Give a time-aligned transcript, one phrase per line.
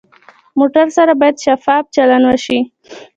[0.59, 2.59] موټر سره باید شفاف چلند وشي.